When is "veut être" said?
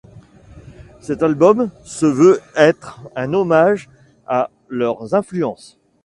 2.07-3.01